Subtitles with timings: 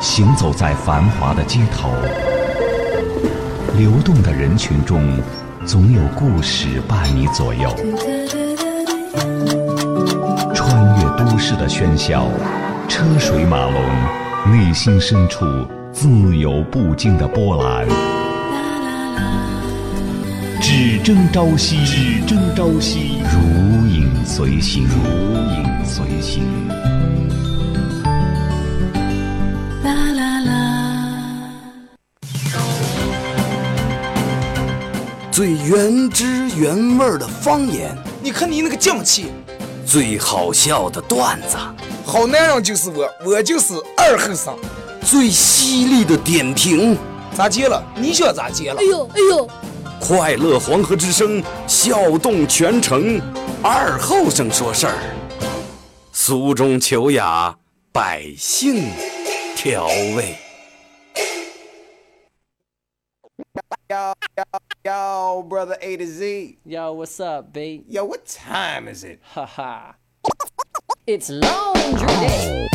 [0.00, 1.90] 行走在繁华的街头，
[3.76, 5.20] 流动的人群中，
[5.66, 7.68] 总有故事伴你左右。
[10.54, 12.28] 穿越都市的喧嚣，
[12.88, 15.44] 车水马龙，内心深处
[15.92, 17.86] 自由不惊的波澜。
[20.62, 26.42] 只争朝夕，只争朝夕，如影随形，如影随形。
[35.40, 39.28] 最原汁原味的方言，你看你那个犟气，
[39.86, 41.56] 最好笑的段子，
[42.04, 44.54] 好男人就是我，我就是二后生，
[45.00, 46.94] 最犀利的点评，
[47.34, 47.82] 咋接了？
[47.96, 48.76] 你想咋接了？
[48.80, 49.48] 哎呦哎呦！
[49.98, 53.18] 快乐黄河之声，笑动全城，
[53.62, 54.98] 二后生说事儿，
[56.12, 57.56] 俗中求雅，
[57.92, 58.90] 百姓
[59.56, 60.36] 调味。
[64.82, 66.58] Yo, yo, yo, brother A to Z.
[66.64, 67.84] Yo, what's up, B?
[67.86, 69.20] Yo, what time is it?
[69.34, 69.94] Ha ha.
[71.06, 72.66] it's laundry day.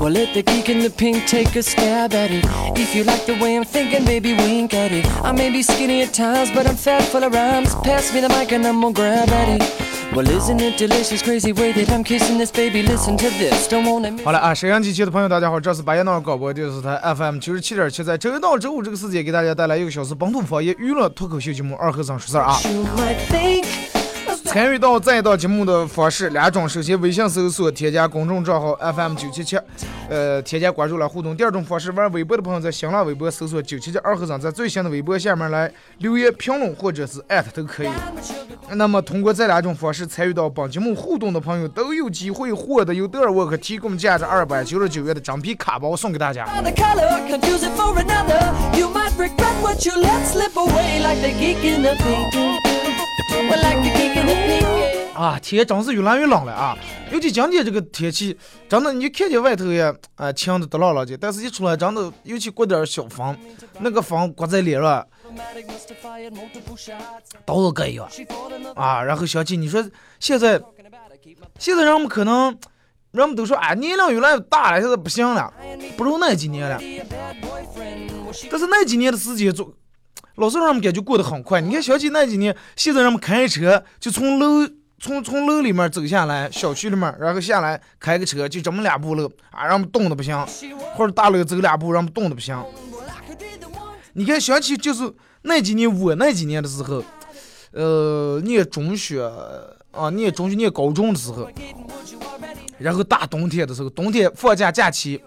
[0.00, 2.44] Well, let the geek in the pink take a stab at it.
[2.76, 5.06] If you like the way I'm thinking, baby, wink at it.
[5.22, 7.72] I may be skinny at times, but I'm fat full of rhymes.
[7.76, 9.85] Pass me the mic and I'm gonna grab at it.
[10.16, 12.82] Well, isn't it delicious, crazy way that I'm kissing this baby?
[12.82, 14.24] Listen to this, don't wanna miss.
[14.24, 23.95] 好了啊，沈阳机器的朋友，大家好，这是白夜闹广播电视台 FM 九十七点七，在周一到周五这个时间给大家带来一个小时本土方言娱乐脱口秀节目《二和尚说事儿》啊。
[24.56, 29.58] 参与到这一档节目的方式两种，首先微信搜索添加公众账号 FM 九七七，
[30.08, 31.36] 呃，添加关注来互动。
[31.36, 37.88] 第二种方式，玩微博的朋友在新浪微博搜索九七七二和尚，在最新的微博下面来留言评论或者是艾特都可以。
[38.70, 46.46] 那么通过这两种方式参与到本节目互动的朋友，都有机会获得由德尔沃克提供价值二百九十九元的整皮卡包送给大家。
[55.14, 56.76] 啊，天真是越来越冷了啊！
[57.10, 58.36] 尤其今天这个天气，
[58.68, 59.82] 真的，你看见外头也
[60.14, 63.34] 啊晴的得了了的，但是一出来真的，尤其刮点小风，
[63.80, 65.06] 那个风刮在脸上，
[67.46, 69.02] 都是该呀 She fought another 啊！
[69.02, 69.82] 然后小姐，你说
[70.20, 70.60] 现在
[71.58, 72.54] 现在人们可能
[73.12, 75.50] 人们都说啊，年龄越来越大了，现在不行了，
[75.96, 76.78] 不如那几年了。
[78.50, 79.72] 但是那几年的时间总
[80.36, 81.60] 老是让人们感觉过得很快。
[81.60, 90.38] 你看小姐那几年，现在人们开车就从楼从从楼里面走下来，小区里面，然后下来开个车就这么两步路啊，让们冻得不行，
[90.94, 92.56] 或者大楼走两步，让们冻得不行。
[94.14, 97.04] 你看想起就是那几年我那几年的时候，
[97.72, 99.22] 呃，念中学
[99.90, 101.48] 啊，念中学念高中的时候，
[102.78, 105.22] 然后大冬天的时候，冬天放假假期，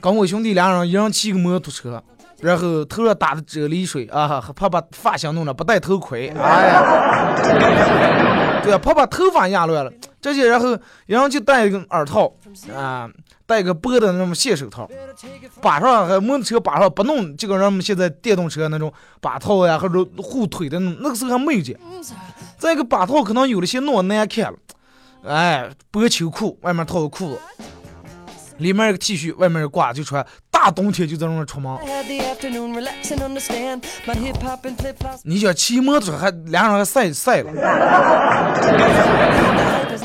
[0.00, 2.02] 跟我兄弟俩人一人骑个摩托车，
[2.42, 9.92] 然后头上打的啫喱水啊，还怕把发型弄了，不戴头盔，哎呀，对啊，怕把头发压乱了。
[10.20, 10.76] 这些，然后
[11.06, 12.32] 然后就戴一个耳套
[12.74, 13.08] 啊，
[13.46, 14.88] 戴一个薄的那种线手套，
[15.60, 21.76] 把上还摩托车把上不弄，就跟咱们现在电动车那种把套呀或者护腿的那种，那个时候还没有这。
[22.58, 24.58] 再一个把套可能有的些弄难看了，
[25.24, 27.40] 哎，薄秋裤外面套个裤子，
[28.58, 31.76] 里面一个 T 恤，外面一个褂就穿，大冬天就在那儿出门。
[35.24, 37.52] 你想骑摩托车还俩人还晒晒了，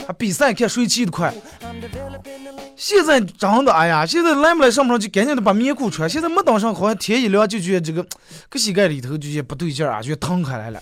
[0.07, 1.33] 还比赛看谁骑得快。
[2.75, 6.07] 现在真的，哎呀，现在来不来上不上就赶紧的把棉裤穿。
[6.07, 8.05] 现在没当上，好像天一凉就觉得这个
[8.49, 10.79] 搁膝盖里头就觉得不对劲儿啊，就疼开来了。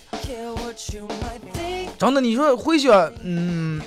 [1.98, 3.80] 真的，你说回想，嗯，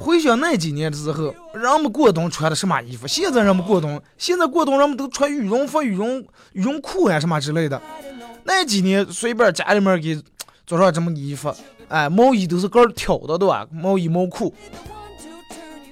[0.00, 3.06] 回想那几年的时候，人们过冬穿的什么衣服？
[3.06, 6.18] 现在人们过冬，现在过冬人们都穿羽绒服、羽绒
[6.52, 7.80] 羽绒裤呀什么之类的。
[8.44, 10.18] 那几年随便家里面给
[10.66, 11.54] 做上这么衣服，
[11.88, 13.66] 哎，毛衣都是个人挑的，对吧？
[13.70, 14.54] 毛衣毛裤，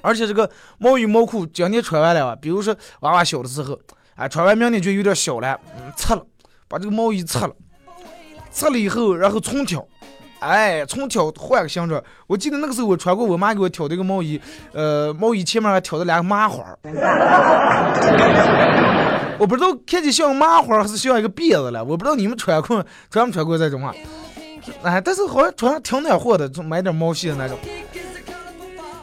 [0.01, 3.79] 而且这个毛衣毛裤今年穿完了，比如说娃娃小的时候，
[4.15, 6.25] 哎，穿完明年就有点小了，嗯，拆了，
[6.67, 7.55] 把这个毛衣拆了，
[8.51, 9.87] 拆了以后，然后重挑。
[10.41, 12.03] 哎，从挑换个形状。
[12.27, 14.41] 我记得那个时候我穿过我妈给我挑的一个毛衣，
[14.73, 16.65] 呃，毛衣前面还挑着两个麻花。
[19.39, 21.85] 我不知道看起像麻花还是像一个辫子了。
[21.85, 23.95] 我不知道你们穿过穿没穿过这种啊？
[24.83, 27.59] 哎，但是好像穿上挺暖和的，就买点毛线的那种。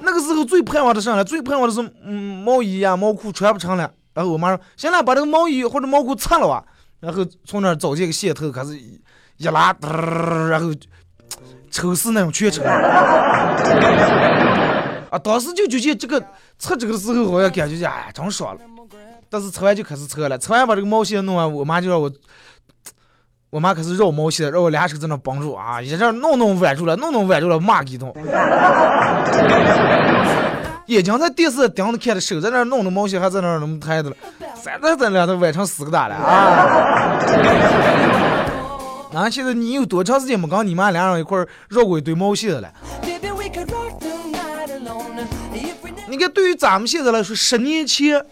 [0.01, 3.91] 那个时候最盼望的上来，最盼望的是嗯毛衣呀、毛裤穿不成了。
[4.13, 6.63] 然后我妈说：“行了，把这个毛衣或者毛裤拆了吧。”
[7.01, 8.79] 然后从那儿找这个线头开始
[9.37, 9.75] 一拉，
[10.49, 10.71] 然后
[11.71, 12.61] 抽丝那种全抽。
[15.11, 16.21] 啊，当时就觉得这个
[16.59, 18.61] 测这个的时候，好像感觉就哎呀，真爽了。
[19.29, 22.11] 但是测完就开始测了，测完把这个毛线弄完，我妈就让我，
[23.49, 28.13] 我妈开始绕毛线，让我俩手在那帮助啊，一阵弄弄挽住了，弄弄挽住了，骂一通。
[30.87, 34.15] 眼睛在电视盯着看着，手在那弄弄毛线，还在那弄抬的了，
[34.55, 37.17] 三在在那都崴成四个大了啊！
[39.11, 42.71] 那现在你有多长时间没跟你妈俩人一块儿绕过一堆毛线了
[46.07, 48.23] 你看，对于咱们现在来说，十年前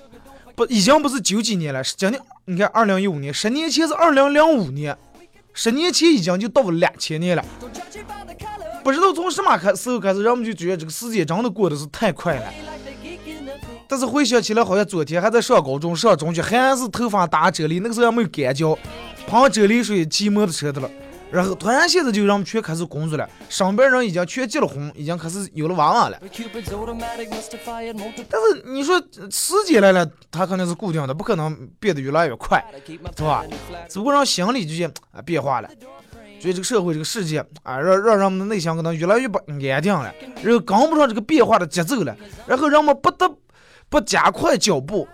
[0.56, 4.96] 不已经不是九几年了，是将近你看二零一五年，十年前是二零零五年，
[5.54, 7.44] 十年前已经就到了两千年了。
[8.84, 12.46] 不知道从什么开时候开始，人们就觉得这个时间真的过得是太快了。
[13.88, 18.78] 但是回想起来，好像昨天还在上高中、上中学，还是头发打啫喱，那个时候还没有干胶，
[19.28, 20.90] 喷啫喱水骑摩托车的了。
[21.32, 26.20] 然后突然现在就让我们全开始工作了，身边人已经全结了婚，已经开始有了娃娃了。
[28.30, 33.44] 但是你说时间来了，它肯定是固定的，不可能变得越来越快，是吧？
[33.90, 35.68] 只不过让心里这些啊变化了，
[36.40, 42.16] 所以这个社会这个世界啊，让让人们的内心可能越来越不安定了，然后跟不上这个变化的节奏了，
[42.46, 43.28] 然后人们不得
[43.90, 45.08] 不加快脚步，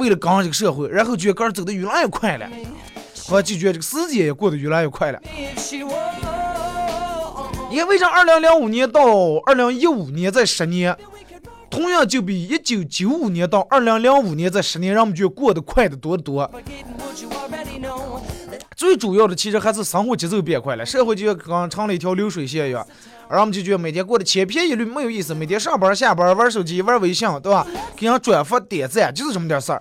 [0.00, 2.48] 为了赶上这个社会，然后觉得个人走得越来越快了，
[3.30, 5.20] 我就觉得这个时间也过得越来越快了。
[7.70, 9.02] 看，为啥二零零五年到
[9.44, 10.96] 二零一五年这十年，
[11.68, 16.50] 同样就比一九九五年到二零零五年这十年，让我们觉得过得快得多得多。
[18.74, 22.86] 最主要的其实还是生活节奏变快了，社会就跟成了一条流水线一样，
[23.30, 27.64] 而我们就觉得每天过得千篇一律，没有意思，每天上班下班玩手机玩微信，对吧？
[27.96, 29.80] 给人转发点赞，就是这么点事儿。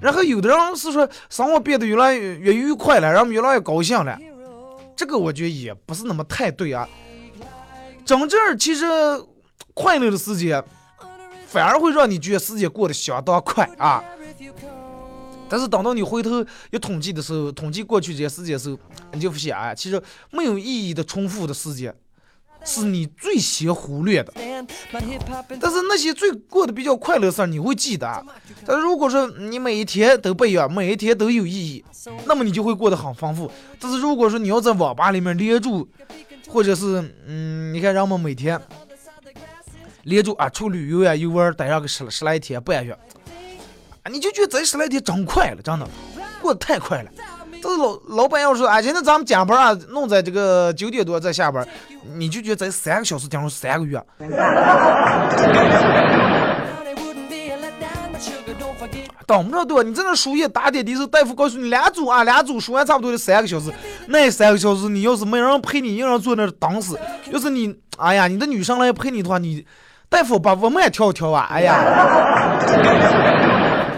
[0.00, 4.18] 然后有的人是说生活变得越来越越愉快了，让我们越来越高兴了，
[4.94, 6.86] 这个我觉得也不是那么太对啊。
[8.04, 8.84] 真正其实
[9.72, 10.62] 快乐的时间，
[11.46, 14.04] 反而会让你觉得时间过得相当快啊。
[15.48, 18.78] 但是等到你回头一统计的时候，统计过去这些时间的时候，
[19.12, 21.94] 你就发现啊，其实没有意义的重复的时间，
[22.64, 24.32] 是你最先忽略的。
[25.60, 28.22] 但是那些最过得比较快乐的事儿，你会记得啊。
[28.64, 31.84] 但如果说你每一天都不一样，每一天都有意义，
[32.26, 33.50] 那么你就会过得很丰富。
[33.80, 35.88] 但是如果说你要在网吧里面连住，
[36.48, 38.60] 或者是嗯，你看人们每天
[40.04, 42.92] 连住啊，出旅游呀、游玩儿待上个十十来天半月，
[44.02, 45.88] 啊，你就觉得这十来天真快了，真的
[46.40, 47.10] 过得太快了。
[47.62, 51.64] 这老老板要说啊，现在咱们加班啊，弄在这个九点多再下班，
[52.16, 54.02] 你就觉得这三个小时等于三个月。
[59.24, 59.82] 等不着对吧？
[59.82, 63.72] 你在那输液打点滴时候，大夫告诉你俩组啊，俩组输完差不多就三个小时。
[64.08, 66.98] 那三个小时你要是没人陪你，一个人坐那等死。
[67.30, 69.64] 要是你，哎呀，你的女生来陪你的话，你
[70.08, 71.78] 大夫把我们也调一调啊，哎呀，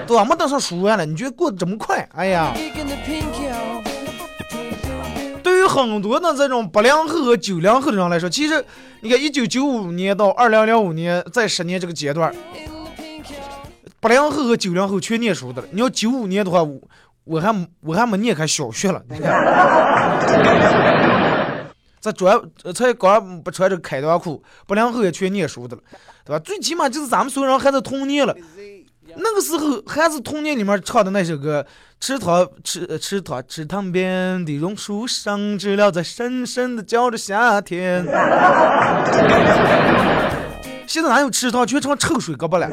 [0.06, 0.25] 对吧？
[0.25, 2.06] 没等上输完了，你觉得过得这么快？
[2.15, 2.53] 哎呀，
[5.43, 8.65] 对于很多的这种八零后和九零后的人来说，其实
[9.01, 12.35] 你看一九九五年到二零零五年这十年这个阶段，
[14.01, 15.69] 八零后和九零后全念书的了。
[15.71, 16.63] 你要九五年的话，
[17.25, 19.03] 我还我还没念开小学了。
[19.08, 19.32] 你看，
[22.01, 22.39] 这专
[22.75, 25.82] 才刚不穿这个开裆裤，八零后也全念书的了，
[26.25, 26.43] 对吧？
[26.44, 28.37] 最起码就是咱们所有人还在童年了。
[29.17, 31.65] 那个时候还是童年里面唱的那首歌，
[32.01, 38.05] 池塘池池塘池塘边的榕树上，知了在深深的叫着夏天。
[40.87, 42.69] 现在哪有池塘，全成臭水胳膊了。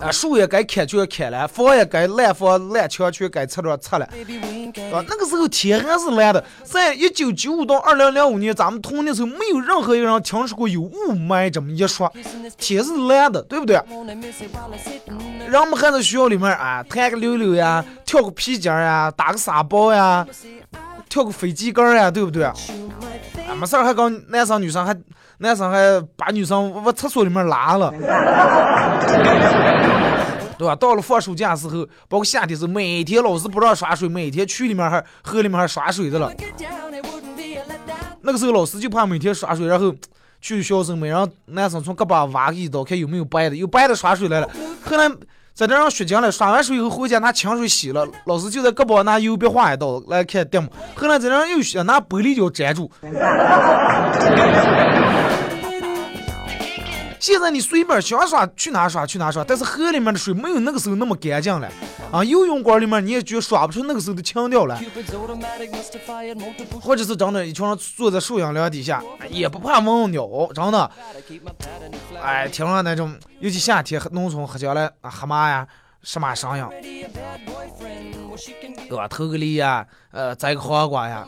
[0.00, 4.04] 啊，树也该砍就要砍了，房也该烂房烂墙全该拆了拆了。
[4.92, 12.12] 啊，那个时候天还是蓝的，在一九九五到二零零五年，咱们童年时候，没有任何一个人听说过有雾霾这么一说，
[12.56, 13.76] 天是蓝的，对不对？
[15.48, 20.24] 人们还在学校里面啊，弹个溜溜呀，跳个皮筋呀，打个沙包呀，
[21.08, 22.44] 跳个飞机杆呀，对不对？
[22.44, 22.54] 啊，
[23.58, 24.96] 没事儿还搞男生女生还
[25.38, 27.90] 男生还把女生往厕所里面拉了，
[30.58, 30.74] 对吧？
[30.74, 36.32] 到了放暑假时候，包括夏天时候，每天老师不让耍水，每天去里面还河里面还耍水的了。
[38.22, 39.94] 那个时候老师就怕每天耍水，然后
[40.40, 44.50] 去学校时候每让男生从胳膊挖个一刀，看有没有白的，有白的耍水来了。
[44.84, 45.08] 后来
[45.58, 50.68] 在这让血浆了，刷完水以后回家拿清水洗了，老师就在胳膊拿油笔画一道来看点嘛。
[50.94, 52.88] 后来在这让又学拿玻璃胶粘住。
[57.28, 61.68] 现在你随便想耍去哪耍去哪耍，但是河里面的水没有那个时候那么干净了
[62.10, 62.24] 啊！
[62.24, 64.82] 游泳馆里面你也觉耍不出那个时候的情调来，
[66.80, 70.90] 或者是真的，一群人坐在树荫凉底下，也不怕蚊鸟，真的，
[72.22, 75.68] 哎，听着那种，尤其夏天农村喝下来啊，蛤蟆呀。
[76.00, 76.64] 什么声音？
[78.88, 79.06] 对吧？
[79.08, 81.26] 偷个梨呀，呃，摘个黄瓜呀。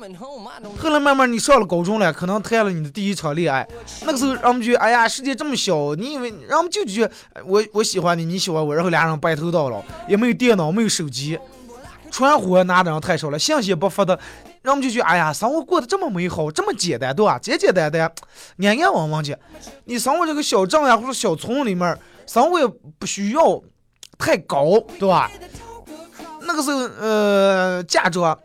[0.79, 3.67] 后来慢慢你上了高中了，可能谈了你的第一场恋爱。
[4.03, 7.13] 那个时候，人们觉得，哎呀，世界这么小，你以为，人们就觉得
[7.45, 11.39] 我我喜欢你，你喜欢我，然后俩人白头到老，也没有电脑，没有手机，
[12.11, 14.19] 传呼拿的人太少了，信息也不发的，
[14.63, 17.39] 人们就觉得，哎呀，生活过得这么美好，这么简单，对吧？
[17.39, 18.03] 简简单单，
[18.59, 19.39] 安安稳稳的。
[19.85, 22.67] 你生活这个小镇呀，或者小村里面，生活也
[22.99, 23.61] 不需要。
[24.19, 25.31] 太高，对吧？
[26.51, 28.37] 那个时候，呃，嫁妆，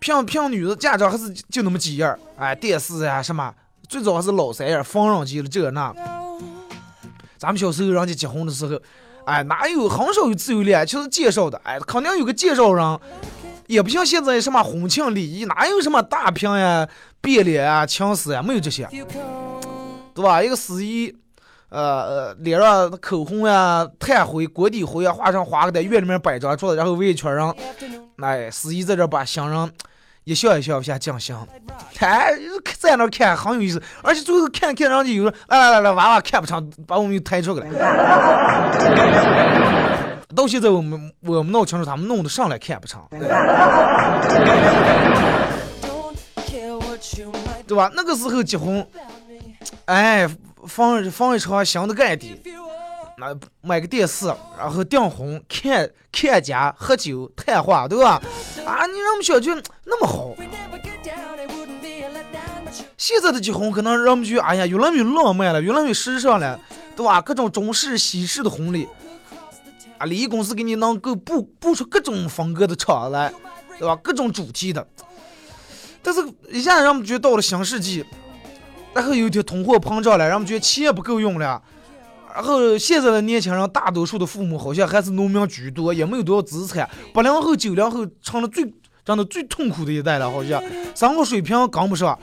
[0.00, 3.54] 骗骗女的嫁妆还是就那么几样哎，电视啊什么，
[3.88, 5.94] 最早还是老三样，缝纫机了这那。
[7.36, 8.76] 咱们小时候人家结婚的时候，
[9.24, 12.98] 哎，哪有很少有自由恋爱，全是介绍的，哎，肯定有个介绍人，
[13.68, 16.88] 也不像现在什么婚庆礼仪，哪有什么大屏呀、
[17.20, 18.88] 变脸啊、情诗呀，没有这些，
[20.12, 20.42] 对吧？
[20.42, 21.16] 一个司仪。
[21.70, 27.54] 呃呃，脸上口红呀、炭灰、锅底灰呀，画上花个在院里面摆张桌子，然后围一圈人，
[28.22, 29.70] 哎，司仪在这把新人
[30.24, 31.46] 一笑一笑下降香，
[31.98, 32.32] 哎，
[32.78, 37.66] 在那看很有意思，而且最后看看人家有人，来来来来，娃娃看不成，把我们又抬出来
[40.34, 43.02] 到现在我们我们闹清楚，他们弄的上来看不成，
[47.66, 47.90] 对吧？
[47.94, 48.86] 那个时候结婚，
[49.84, 50.26] 哎。
[50.66, 52.40] 放放一场新的盖的，
[53.18, 54.26] 那买个电视，
[54.58, 58.20] 然后订婚、看看家、喝酒、谈话，对吧？
[58.64, 59.50] 啊，你让我们小区
[59.84, 60.34] 那么好。
[62.96, 66.60] 现在的结婚可能让我们觉得，哎呀，越来越浪漫了，越来越时尚了，
[66.96, 67.20] 对吧？
[67.20, 68.86] 各种中式、西式的婚礼，
[69.98, 73.32] 啊，礼仪公司给你能够布布出各种风格的场来，
[73.78, 73.96] 对吧？
[73.96, 74.86] 各种主题的。
[76.02, 78.04] 但是，一下让我们觉得到了新世纪。
[78.98, 81.62] 然后有一天通货膨胀了，人们觉得钱不够用了。
[82.34, 86.88] 然后现在的年轻人，大多数的父母好像还是农民居多，也没有多少资产。
[87.14, 88.64] 八零后、九零后成了最
[89.04, 90.60] 真的最痛苦的一代了，好像
[90.96, 92.18] 生活水平跟不上，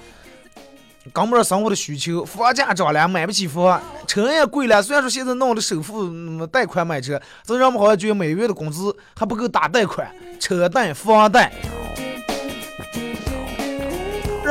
[1.13, 2.25] 跟不上生活的需求。
[2.25, 4.84] 房价涨了，买不起房，车也贵了。
[4.84, 11.53] 虽然说现在弄的首付贷款买车，但是人们好像觉得每月的工资还不够打贷款、车贷、房贷。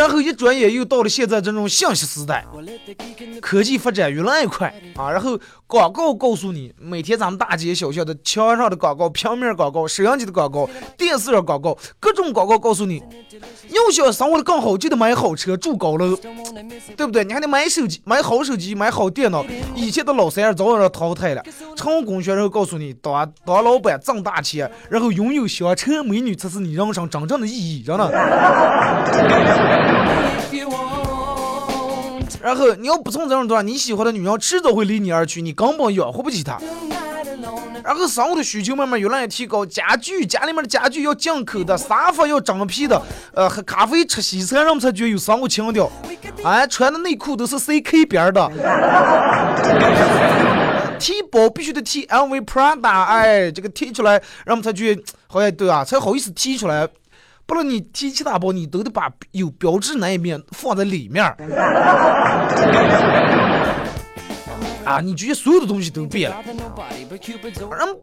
[0.04, 2.44] 然后一转眼又到了现在这种信息时代，
[3.40, 5.10] 科技发展越来越快啊！
[5.10, 10.68] 然后广告告诉你，每天咱们大街小巷的墙上的广告、平面广告、摄像机的广告、
[10.98, 13.02] 电视上广告，各种广告告诉你，
[13.70, 16.14] 要想生活的更好，就得买好车、住高楼，
[16.98, 17.24] 对不对？
[17.24, 19.42] 你还得买手机、买好手机、买好电脑。
[19.74, 21.42] 以前的老三儿早晚要淘汰了，
[21.76, 29.93] 成功学然后告诉你，当当老板挣大钱，然后拥有香车美女才是你人生真正的意义，真的。
[32.42, 36.58] 然后你要不从这种的话，你喜欢的女人迟早会离你而去，你根本养活不起她。
[37.82, 43.00] 然后生活的需求慢慢越来越提高，家具家里面的家具要进口的，沙发要真皮的，
[43.34, 45.90] 呃，喝咖啡吃西餐，人们才觉得有生活情调。
[46.42, 48.50] 哎，穿的内裤都是 CK 边的，
[50.98, 54.12] 提包必须得提 LV Prada，哎，这个提出来，
[54.44, 56.88] 人们才觉得好像对啊，才好意思提出来。
[57.46, 61.24] 不论你提其他包，你都得把有标志那一面放在里面
[64.84, 66.36] 啊，你觉得所有的东西都变了。
[66.42, 66.52] 人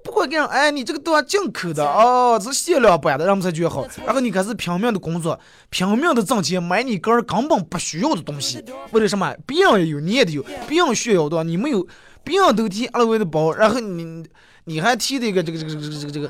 [0.04, 3.86] 不管给人，哎，你这个都要进口的哦，是限量版的，人们才觉得好。
[4.04, 8.66] 然后你开始拼命的工作，拼命的挣钱，买你个人根本不需要的东西。
[8.92, 9.36] 为了什么？
[9.46, 10.44] 别人也有，你也得有。
[10.68, 11.88] 别人需要的，你没有。
[12.24, 14.26] 别人都提 LV 的包，然后你
[14.66, 16.30] 你还提这个这个这个这个这个这个。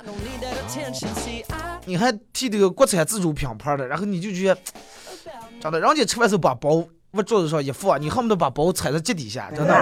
[1.85, 4.57] 你还提这个国产自主品牌的，然后你就觉得，
[5.59, 9.73] 真的，人家吃饭时候把包往桌子上一放，你恨不得把包踩在脚底下，真的。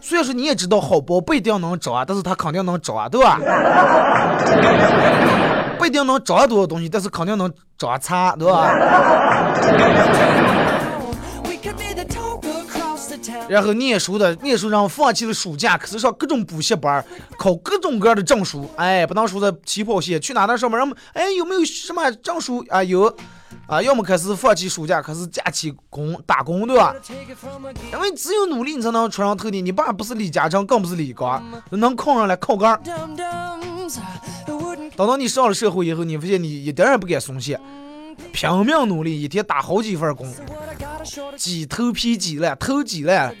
[0.00, 3.38] 虽然说你也知道好包不一定能找啊，但是他肯定能找啊，对吧？
[5.76, 8.70] 不一定能找多少东西，但是肯定能找差，对吧？
[13.48, 17.04] 然后念书的念书人放弃了暑假，开始上各种补习班，
[17.38, 18.68] 考各种各样的证书。
[18.76, 20.20] 哎，不能输在起跑线。
[20.20, 20.78] 去哪哪上班？
[20.78, 22.82] 人们哎有没有什么证书啊？
[22.82, 23.14] 有
[23.66, 26.94] 啊，要么开始放弃暑假，开始假期工打工，对吧？
[27.92, 29.62] 因为只有努力，你才能出人头地。
[29.62, 32.80] 你爸不是李嘉诚，更不是李刚，能靠上来靠杆。
[34.96, 37.60] 等到你上了社会以后，你发现你一点也不敢松懈，
[38.32, 40.32] 拼命努力，一天打好几份工。
[41.36, 43.34] 挤头皮挤烂，头挤烂，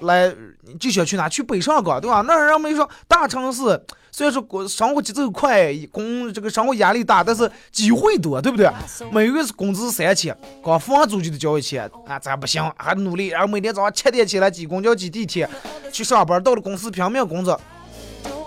[0.00, 0.34] 来
[0.78, 1.28] 就想去哪？
[1.28, 2.22] 去北上广，对吧？
[2.26, 8.68] 那人们说大城市虽然说过生活节奏快，工这个生活压力大，但是机会多，对不对？
[9.12, 15.48] 每月是工资三千，光房租就得交一千啊，咱不行，还努力，然后每天早上七点起来挤公交挤地铁
[15.92, 17.60] 去上班，到了公司拼命工作，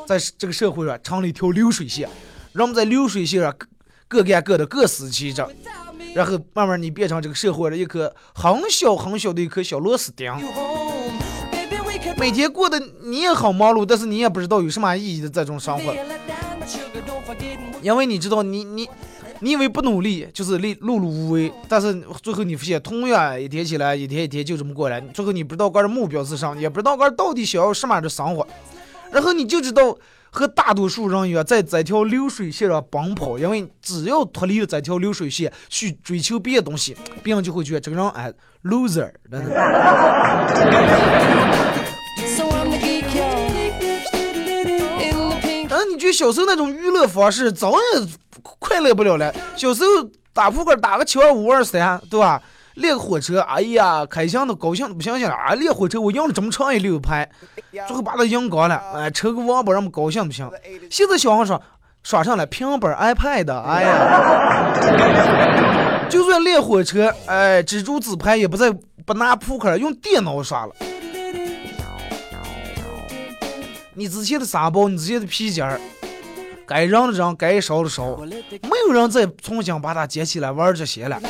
[0.06, 2.10] 在这个社会上成了一条流水线，
[2.54, 3.56] 让我们在流水线上
[4.08, 5.46] 各干各的，各司其职。
[6.14, 10.32] 然后慢慢你变成这个社会的一颗很小很小的一颗小螺丝钉，
[12.18, 15.96] 每天过得你也很忙碌，但是你也不知道有什么意义的这种生活，
[17.82, 18.90] 因为你知道你你
[19.40, 28.46] 你以为不努力就是碌碌碌无为，但是最后你发现同样一天起来一天一天就这么过来，最后你不知道个人目标是啥，也不知道个人到底想要什么样的生活，
[29.12, 29.98] 然后你就知道。
[30.32, 38.32] 和大多数人一样，在这条流水线上奔跑，因为只要脱离了这条流水线，去追求别的东西，别人就会觉得这个人哎
[38.64, 39.12] ，loser。
[39.30, 39.42] 但
[45.80, 47.78] 是你觉得小时候那种娱乐方式，早也
[48.42, 49.34] 快乐不了了。
[49.56, 52.42] 小时候打扑克，打个七二五二三，对吧？
[52.76, 55.54] 练火车，哎呀，开心的高兴的不行行了啊！
[55.56, 57.30] 练火车，我赢了这么长一溜排，
[57.72, 60.50] 最后把它赢光了，哎，抽个王八，让我们高兴不行。
[60.90, 61.62] 现在小孩说
[62.04, 64.74] 耍上了平板、iPad，哎呀，
[66.10, 68.72] 就算练火车，哎，蜘蛛纸牌也不再
[69.06, 70.74] 不拿扑克，用电脑耍了。
[73.94, 75.80] 你之前的沙包，你之前的皮筋儿。
[76.72, 81.22] 该扔的扔，该烧的烧，没有人再重新把它捡起来玩这些了。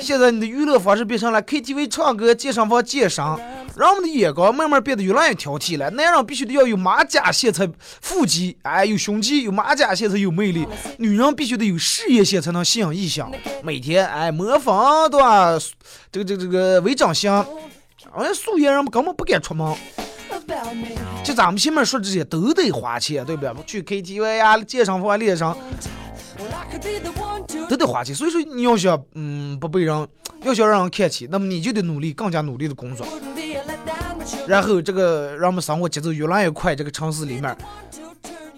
[0.00, 3.24] 现在你的娱乐方式变成了 KTV 唱歌、健身房健身，
[3.76, 5.88] 人们的眼光慢慢变得越来越挑剔了。
[5.90, 10.64] 男人必须得要有马甲线才腹肌，哎，有胸肌，有马甲线才有魅力；
[10.98, 13.24] 女人必须得有事业线才能吸引异性。
[13.62, 15.56] 每天哎，模仿对吧？
[16.10, 17.32] 这个这个这个微整形，
[18.12, 19.72] 哎，素颜人们根本不敢出门。
[21.24, 23.52] 就咱们前面说这些都得花钱，对不对？
[23.66, 25.56] 去 KTV 呀、健身房练上，
[27.68, 28.14] 都得花钱。
[28.14, 30.08] 所以说你要想，嗯，不被人，
[30.42, 33.06] 要想让人看起，那么你就得努力，更加努力的工作。
[34.46, 37.56] 然后这个让我们生活节奏越来越快，这个城市里面，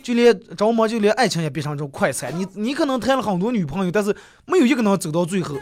[0.03, 2.33] 就连着魔，就连爱情也变成这种快餐。
[2.38, 4.14] 你你可能谈了很多女朋友，但是
[4.46, 5.57] 没有一个能走到最后。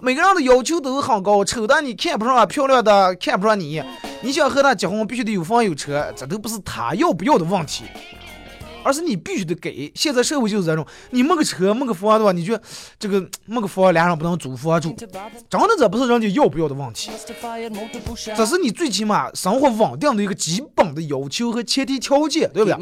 [0.00, 3.82] 每个人的要求都很高，丑的你看不上，漂亮的看不上你。
[4.24, 7.84] 你想和他结婚，必须得有房有车，这都不是他要不要的问题。
[8.84, 12.32] 而是你必须得给，现在社会就是这种，你没个车没个房对吧？
[12.32, 12.56] 你就
[12.98, 17.10] 这个没个房，俩人不能租房住，真的这不是人家要不要的问题，
[18.36, 22.78] 这是你最起码生活稳定的一个基本的要求和前提条件，对不对？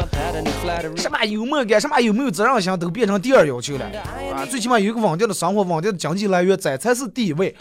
[0.96, 3.86] 什么幽默感，什么有没有责任心，都变成第二要求了
[4.34, 4.44] 啊！
[4.44, 7.54] 最起码有一个稳定的生活，稳定的经济来源，这才是第一位。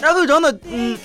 [0.00, 0.98] 然后真的，嗯。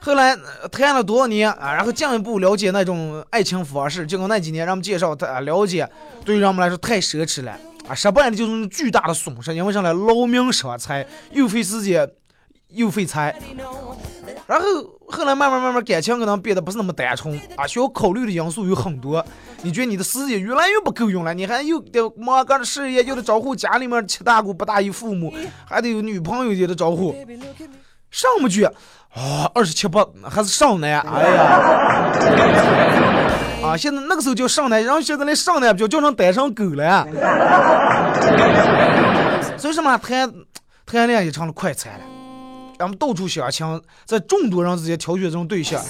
[0.00, 0.36] 后来
[0.70, 1.74] 谈了多少年啊？
[1.74, 5.88] 然后进一步了解那种爱情方式，结果那几年让我们介绍，他了解，
[6.24, 7.94] 对于人们来说太奢侈了啊！
[7.94, 12.08] 失败的就是巨大的损失，因为上来劳民伤财，又费时间
[12.68, 13.34] 又费财。
[14.50, 14.66] 然后
[15.06, 19.24] 后来慢慢慢慢感情可能变得不是那么单纯啊，需要考虑的因素有很多。
[19.62, 25.32] 你觉得你的时间越来越不够用了，你还又得忙个事业，又得招呼家里面七大姑八大姨父母，
[25.64, 27.14] 还得有女朋友也得招呼。
[28.10, 28.72] 上不去啊，
[29.54, 32.10] 二十七八还是上男，哎呀，
[33.70, 37.06] 啊，现在那个时候叫上男，然后现在连上男不叫，叫成单身狗了。
[39.56, 40.28] 所以什么谈
[40.84, 42.00] 谈恋爱也成了快餐了。
[42.80, 45.84] 咱们到处相亲，在众多人之间挑选这种对象，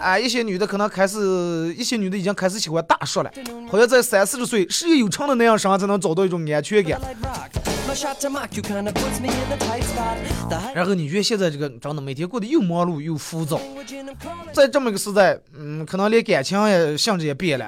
[0.00, 3.30] 啊，一些女的可能开始，一些女的已经开始喜欢大叔了，
[3.70, 7.00] 好像在三四十岁事业有成的那样上才能找到一种安全感。
[10.74, 13.60] 然后你觉得现在这个真的每天过得又忙碌又浮躁，
[14.52, 17.66] 在这么一个时代，嗯，可能连感情也性质也变了，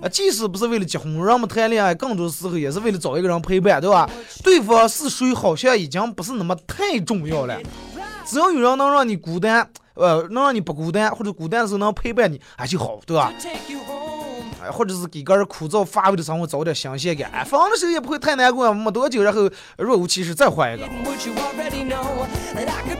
[0.00, 4.08] 啊，即使不是为了结婚，人们谈恋爱更多时候也是为了找一个人陪伴，对吧？
[4.44, 7.58] 对方是谁好像已经不是那么太重要了。
[8.26, 13.32] 只要有人能让你孤单，呃，能让你不孤单，或者孤单的时候能陪伴你，还就好，对吧？
[14.62, 20.84] 哎，或者是给个人枯燥乏味的生活找点新鲜感，哎，分的时候也不会太难过，没多久，然后若无其事再换一个。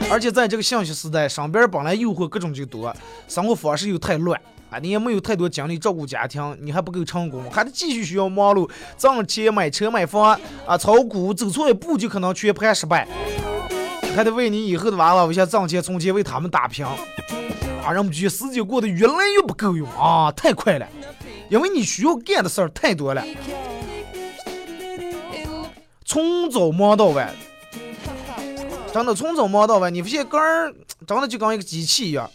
[0.09, 2.95] 而且在这个信息时代，身边本来诱惑各种就多，
[3.27, 13.07] 生活方式又太乱，啊，你也没有太多精力照顾家庭，你还不够成功，还得继续需要忙碌，挣钱买车买房，啊，炒股走错一步就可能全盘失败。
[14.17, 16.97] 还得为你以后的娃娃为下挣钱，从钱为他们打拼，啊，
[17.85, 20.87] 让我们觉得时间过得越来越不够用啊，太快了。
[21.49, 23.23] 因为你需要干的事儿太多了，
[26.03, 27.31] 从早忙到晚，
[28.91, 29.93] 真的从早忙到晚。
[29.93, 30.75] 你发现个人
[31.05, 32.27] 真的就跟一个机器一样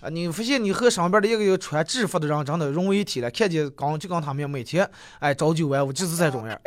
[0.00, 0.08] 啊！
[0.08, 4.90] 你发现你和上边的一个一个穿制服的人真的融为一体了，看见刚就跟他们每天
[5.20, 6.60] 哎朝九晚五就是这种样。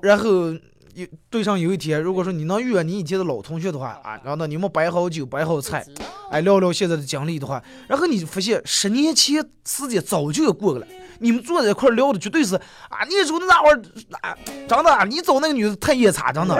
[0.00, 0.56] 然后
[0.94, 5.84] 有对上有一天，如果说你能遇到你以前的老同学的话啊，然后呢你们摆好酒摆好菜，
[6.30, 10.86] 哎聊聊现在的经历的话，然后你发现十年前时间早就要过去了。
[11.22, 13.78] 你们坐在一块聊的绝对是啊，你说的那会儿
[14.22, 14.34] 啊，
[14.66, 16.54] 真的，你找那个女的太夜叉，真的。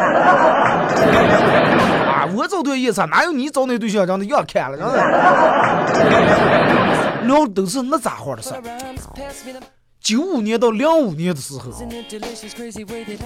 [2.11, 4.93] 啊，我找对夜叉，哪有你找那对象长得样看了，真的。
[7.27, 8.51] 聊的都是那家伙的事。
[10.00, 11.70] 九五年到零五年的时候，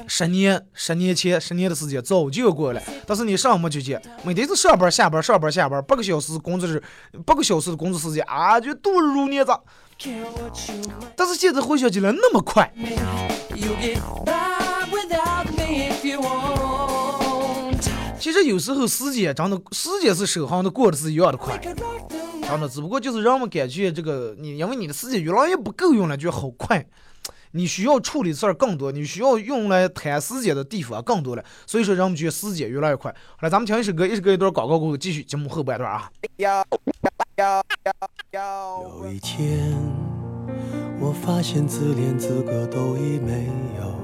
[0.09, 6.83] 十年十年前十年的时间早就要过了，但是你上没去见，每天是上班下班上班下班，八个小时工作日，
[7.25, 9.53] 八个小时的工作时间啊，就度日如年子。
[11.17, 12.69] 但是现在回想起来那么快，
[18.19, 21.57] 其实有时候时间真的，时间是守恒的，过的是一样的快，
[22.49, 26.87] 真的，只不过就是让我们感觉这个你，因为你的时间越来越不够用了，就好快，
[27.51, 33.11] 你需要处理事儿更多，你需要用来谈时间的地方更多了，所以说让我们觉得时间越来越快。
[33.37, 36.09] 好了，咱们听一首歌，一首歌一段广告过后，继续节目后半段啊。
[38.33, 39.77] 有一天，
[41.01, 44.04] 我发现自怜资格都已没有，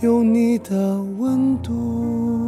[0.00, 2.47] 有你的温度。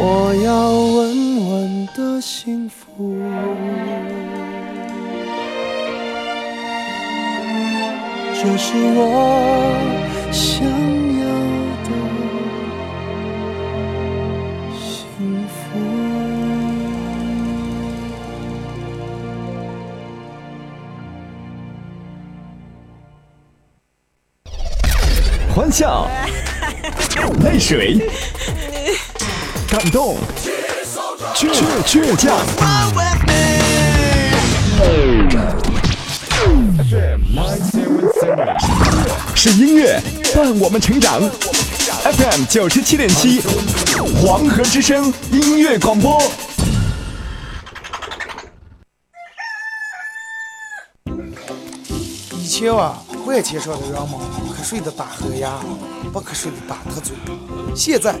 [0.00, 3.18] 我要稳稳的幸福。
[8.32, 9.02] 这是我
[10.30, 10.64] 想
[11.18, 11.26] 要
[11.82, 11.90] 的
[14.78, 15.56] 幸福。
[25.52, 26.08] 欢笑。
[27.42, 27.98] 泪水。
[29.78, 30.16] 感动，
[31.36, 31.48] 倔
[31.86, 32.36] 倔强。
[39.36, 40.02] 是音乐
[40.34, 41.20] 伴我们成长。
[41.20, 43.40] FM 九十七点七，
[44.20, 46.20] 黄河之声音乐广播。
[52.32, 54.10] 以前啊，万千上的人们
[54.60, 55.52] 瞌睡的打呵牙，
[56.12, 57.14] 不瞌睡的打特嘴。
[57.76, 58.20] 现在，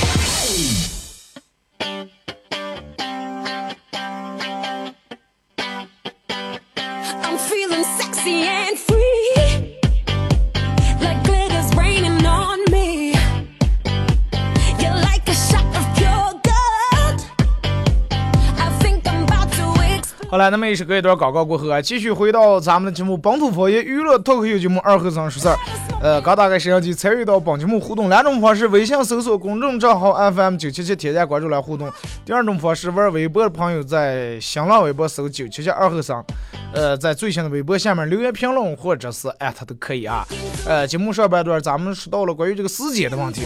[20.41, 25.55] 了，那么也是隔一段广告过后啊，继续回到咱们的节目《本土方言娱乐脱口秀节目二和尚说事儿》。
[26.01, 31.87] 呃，刚打开摄像机参与到本节目互动两种方式：微信搜索公众账号 FM 九七七，添加关注来互动；
[32.25, 36.25] 第二种方式，玩微博的朋友在新浪微博搜九七七二和尚，
[36.73, 40.25] 呃，在最新的微博下面留言评论或者是艾特都可以啊。
[40.65, 43.43] 呃，节目上半段咱们说到了关于这个时间的问题，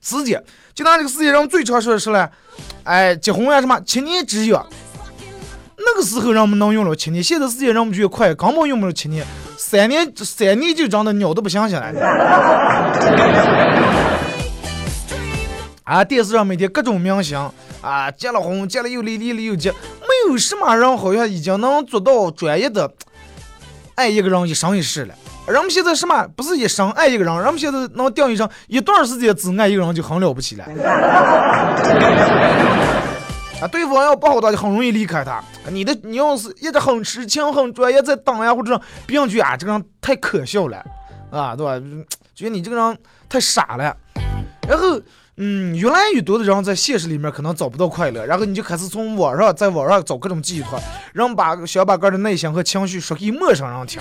[0.00, 0.42] 时间，
[0.74, 2.26] 就拿这个时间，上最常说的是嘞，
[2.84, 4.58] 哎，结婚呀什么七年之约。
[5.76, 12.00] 那个时候人们能用了七年，现在时间人们觉得快，根本用不了七年，三年三年就长得鸟都不想起来了。
[15.84, 17.38] 啊，电视上每天各种明星
[17.82, 22.90] 啊，结了婚，结了又离，离了又结，没有什么人好像已经能做到专业的
[23.94, 25.14] 爱一个人一生一世了。
[25.46, 30.64] 人们现在什么不是一生爱一个人，人们现在能定义上一段时间只爱一个人就很了不起了。
[33.68, 35.42] 对方要不好，他就很容易离开他。
[35.70, 40.84] 你的你要是一直很痴情、很专业，在等呀或者别人觉得啊，这个人太可笑了，
[41.30, 41.78] 啊，对吧？
[42.34, 42.98] 觉得你这个人
[43.28, 43.96] 太傻了。
[44.66, 45.00] 然后，
[45.36, 50.80] 嗯，越来越多的人在现实里面可能找不到快乐，然后你就开始从网上在网上找各种寄托，
[51.12, 54.00] 让把想把个人的内心和情绪说给陌生人听，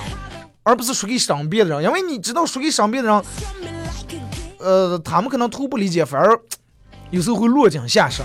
[0.63, 3.23] 而不是说给身边的人，因为你知道说给身边的人，
[4.59, 6.39] 呃，他们可能都不理解，反而
[7.11, 8.23] 有时候会落井下石。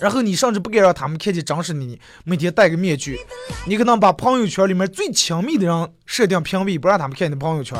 [0.00, 3.18] 然后你甚至不该让他们看见真实的你，每天戴个面具，
[3.66, 7.78] 你可能把朋友圈里面最亲密的人设定屏蔽，不让他们看你的朋友圈。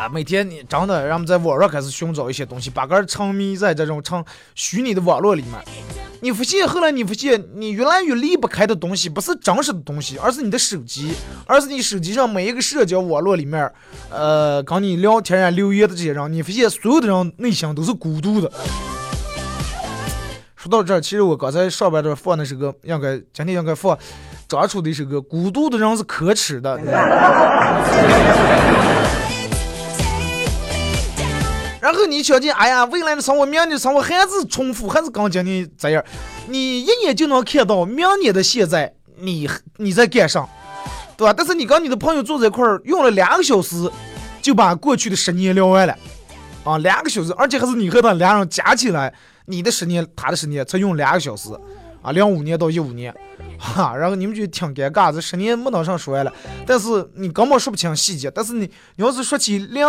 [0.00, 5.52] 啊，每天你真的让我们在网上开始寻找一些东西，把个人沉迷在这种成虚拟的网络里面。
[6.22, 11.12] 你发现后来你发现，你越来越离不开的东西不是真实的东西，而是你的手机，
[11.44, 13.70] 而是你手机上每一个社交网络里面，
[14.08, 18.50] 呃，跟你聊天啊、留言的这些人，你发现所有的人内心都是孤独的。
[20.56, 23.98] 说到这儿，其实我刚才上半段放的是个应该今天应该放
[24.48, 26.78] 张楚的一首歌《孤独的人是可耻的》。
[31.90, 36.02] 然后你想见，哎呀，未来的生活、明年的生活还是重复，还是跟今天这样。
[36.46, 40.48] 你一眼就能看到明年的现在，你你在干啥，
[41.16, 41.34] 对吧？
[41.36, 43.90] 但是你跟你的朋友坐在一块儿，用了两个小时，
[44.40, 45.98] 就把过去的十年聊完了，
[46.62, 49.12] 啊，两个小时，而且还是你和他俩人加起来，
[49.46, 51.50] 你的十年，他的十年，才用两个小时，
[52.02, 53.12] 啊，零五年到一五年，
[53.58, 56.32] 哈，然后你们就挺尴尬，这十年没当上说完了，
[56.64, 59.84] 但是你根本说不清细节，但是你你要是说起零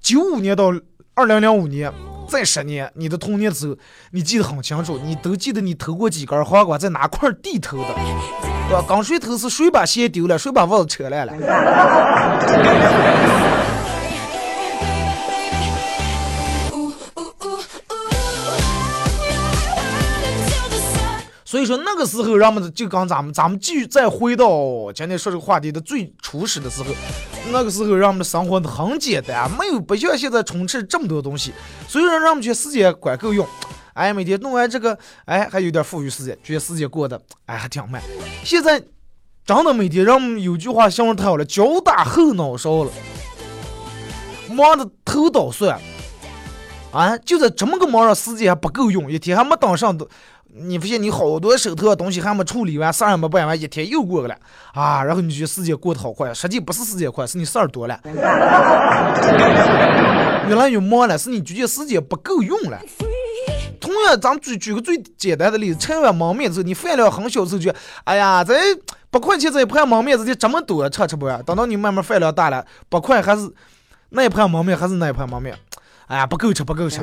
[0.00, 0.72] 九五年到
[1.18, 1.90] 二零零五年，
[2.28, 3.74] 再十年，你的童年时候，
[4.10, 7.86] 你记得很清楚，你都记得你偷过几根黄瓜，在哪块地偷的，
[8.68, 8.84] 对吧？
[8.86, 11.32] 刚谁偷是谁把鞋丢了，谁把袜子扯烂了。
[21.46, 26.90] 所以说那个时候，让我们就刚咱们咱们继续再回到今天说这个话题的最初始的时候，
[27.52, 31.52] 那个时候让我们的生活很简单，没有不像现在充斥这么多东西，
[31.86, 33.46] 所以说让我们觉得时间管够用。
[33.94, 38.02] 哎，每天弄完这个，哎，还有点富裕时间，觉得时间过得哎还挺慢。
[38.42, 38.82] 现在
[39.44, 42.90] 真的每天让我们有句话形容太好了，脚打后脑勺了，
[44.50, 45.80] 忙的头倒算。
[46.92, 50.08] 啊，就在这么个忙上，时间还不够用，一天还没当上都。
[50.58, 54.34] 你发现你好多手头东西还没处理完，事儿还没办完，一天又过去了
[54.72, 55.04] 啊！
[55.04, 58.00] 然后你觉得时间过得好快，实际不是时间快，是你事儿多了，
[60.48, 62.78] 越来越忙了，是你觉得时间不够用了。
[63.78, 68.54] 同样，咱们举举个最简单的例子，吃完焖面之后，你饭量很小的时候，觉得哎呀，这
[69.10, 71.42] 八块钱这一盘焖面，直接这么多，吃吃不完。
[71.44, 73.52] 等到你慢慢饭量大了，八块还是
[74.08, 75.54] 那一盘焖面，还是那一盘焖面。
[76.06, 77.00] 哎呀，不够吃，不够吃。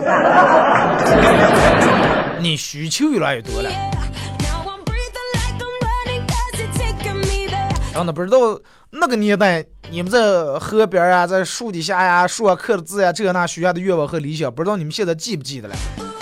[2.39, 3.69] 你需求越来越多了。
[3.69, 7.93] Now I'm breathing like I'm running 'cause you're taking me there.
[7.93, 8.60] 真的不知道
[8.91, 10.19] 那个年代，你们在
[10.60, 15.76] 河边啊，在树底下呀，树上刻的字呀，这那许下的愿望和理想，不知道你们现在记不记得了？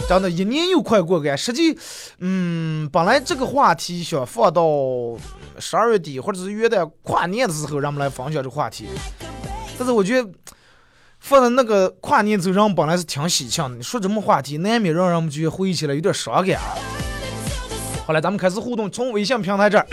[0.10, 1.78] 真的，一年又快过个，实际，
[2.20, 4.64] 嗯，本来这个话题想放到
[5.60, 8.88] 十二月底或者是元旦跨年的时候，让我们来分享这个话题，
[9.78, 10.30] 但是我觉得。
[11.22, 16.76] 放在那个跨年走上本来是挺喜庆的，你说什么话题，难免让人们觉得回忆起来有点伤感啊。
[18.08, 19.88] 好了，咱们开始互动，从微信平台这儿。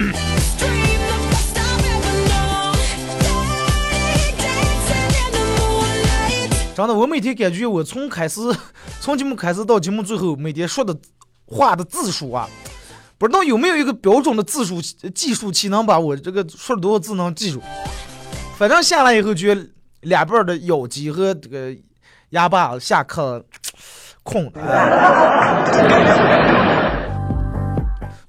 [6.74, 8.40] 真的，我每天感觉我从开始，
[8.98, 10.96] 从节目开始到节目最后，每天说的
[11.44, 12.48] 话的字数啊，
[13.18, 14.80] 不知道有没有一个标准的字数
[15.14, 17.62] 计数器能把我这个说了多少字能记住。
[18.56, 19.64] 反正下来以后，觉得
[20.00, 21.74] 两边的咬肌和这个
[22.30, 23.44] 牙巴下课
[24.22, 24.52] 空了。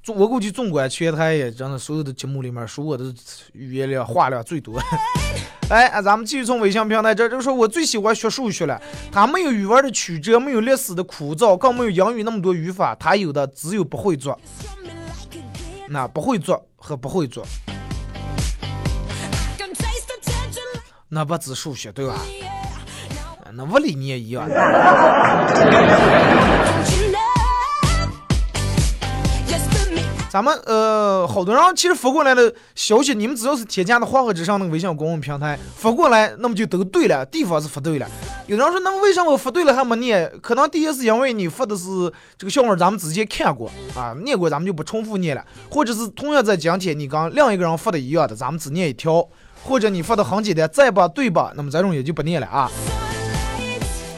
[0.01, 3.13] 纵 我估计纵观全台也真的所有的节目里面，说我的
[3.53, 4.79] 语言量话量最多。
[5.69, 14.39] 哎，啊咱们继续从微信平台这儿，就说我最喜欢学数学了，它没有语文的曲折，没有历史的枯燥，更没有英语那么多语法，它有的只有不会做。
[15.89, 17.45] 那不会做和不会做，
[21.11, 22.15] 那不止数学对吧？
[23.53, 24.47] 那物理你也一样。
[30.29, 38.07] 咱们呃，好多人其实发过来的消息，你们只要是添加的黄河之上那个微信公众平台发过来，那么就都对了，地方是发对了。
[38.45, 40.31] 有人说，那么为什么我发对了还没念？
[40.43, 45.43] 可能第一是因为你发的是这个笑话，咱们之前看过啊，念过，咱们就不重复念了。
[45.71, 49.27] 或者是同样在今天你跟另一个人发的一样的，咱们只念一条。
[49.63, 51.53] 或者你发的很简单，再吧对吧？
[51.55, 52.71] 那么这种也就不念了啊。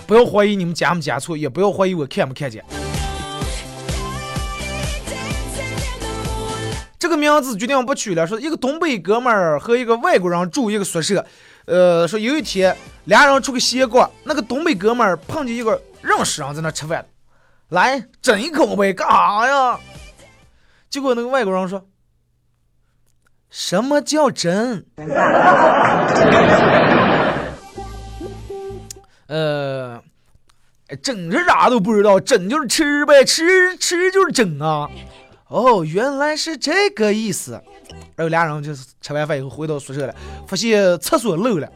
[0.08, 2.63] 不要怀疑你们加没加错，也不要怀疑我看没看见。
[6.99, 11.25] 这个名字决定不取了，说一个东北哥们儿和一个外国人住一个宿舍，
[11.65, 17.06] 呃，说有一天俩人出去闲逛，那个东北哥们儿碰见一个认识人在那吃饭，
[17.69, 19.80] 来整一口呗，干啥呀？
[20.89, 21.84] 结果那个外国人说，
[23.52, 24.86] 什么叫真？
[29.28, 30.02] 呃，
[31.02, 34.90] 整是啥都不知道，整就是吃呗，吃吃就是整啊。
[35.48, 37.62] 哦，原来是这个意思。
[38.16, 40.16] 然后俩人就是吃完饭以后回到宿舍了，
[40.48, 41.70] 发现厕所漏了，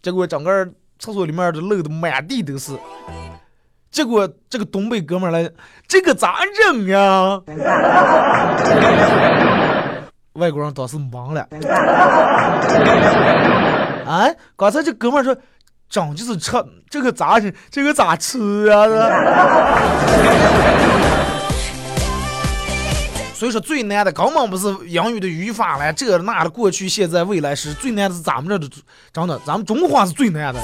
[0.00, 0.66] 结果整个
[0.98, 2.72] 厕所里面都漏的满地都是。
[3.90, 5.50] 结果这个东北哥们儿来，
[5.86, 7.42] 这个咋整呀？
[10.34, 11.40] 外国人当时懵了。
[14.06, 15.36] 啊， 刚才这哥们说，
[15.88, 16.52] 整就是吃，
[16.88, 17.52] 这个咋整？
[17.70, 18.86] 这个咋吃啊？
[23.34, 28.68] 所以说最难的根本不是英语的语法了，这那的过去、现在、未来时，最难的是咱们这的，
[29.12, 30.60] 真的，咱们中华是最难的。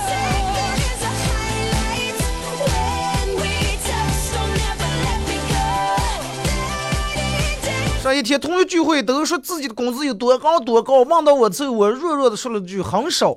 [8.03, 13.37] 上一天同学聚会都说自己的工资有多高多高，问到我之后，我弱弱的说了句很少，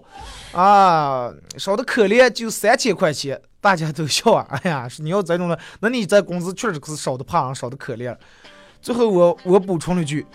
[0.54, 8.16] 啊，少的可怜，就三千块钱，大家都笑啊，哎呀，你要这种的，那你这工资确实是少的怕人，少的可怜。
[8.82, 10.28] 最后我我补充了一句，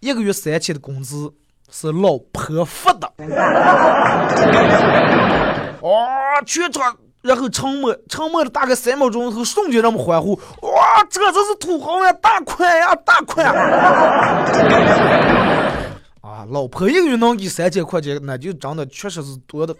[0.00, 1.30] 一个月三千的工资
[1.70, 3.12] 是老婆发的。
[5.80, 6.04] 哦、
[6.44, 13.46] 全场然后沉默，沉默了大概三秒钟后，瞬间让我们欢呼，哇，这真是土豪呀，大款呀，大款！
[16.22, 19.74] 啊，老婆一个月能给三千块钱，那就真的确实是多的。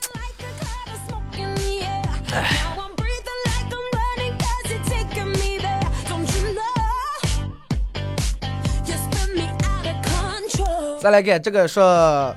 [11.00, 12.34] 再来看这个说，